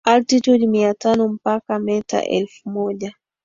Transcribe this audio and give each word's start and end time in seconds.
altitude 0.05 0.67
mia 0.67 0.93
tano 0.93 1.27
mpaka 1.27 1.79
meta 1.79 2.23
elfu 2.25 2.69
moja 2.69 3.13